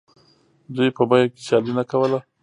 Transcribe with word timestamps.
دوی 0.75 0.89
په 0.97 1.03
بیو 1.09 1.31
کې 1.33 1.39
سیالي 1.45 1.73
نه 1.79 1.83
کوله 1.89 2.19